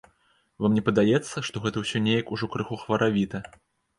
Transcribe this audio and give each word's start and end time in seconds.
Вам 0.65 0.77
не 0.77 0.83
падаецца, 0.87 1.43
што 1.49 1.61
гэта 1.65 1.83
ўсё 1.83 2.01
неяк 2.07 2.31
ужо 2.37 2.49
крыху 2.55 2.79
хваравіта? 2.85 3.45